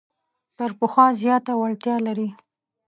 [0.57, 2.29] تر پخوا زیاته وړتیا لري.